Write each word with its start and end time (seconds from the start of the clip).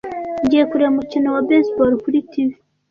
Ngiye 0.43 0.63
kureba 0.69 0.91
umukino 0.93 1.27
wa 1.35 1.41
baseball 1.47 1.91
kuri 2.03 2.19
TV. 2.31 2.49